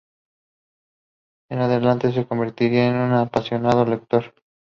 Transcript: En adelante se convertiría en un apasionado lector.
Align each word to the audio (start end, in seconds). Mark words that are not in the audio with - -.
En 1.49 1.59
adelante 1.59 2.11
se 2.11 2.25
convertiría 2.25 2.87
en 2.87 2.95
un 2.95 3.13
apasionado 3.13 3.85
lector. 3.85 4.33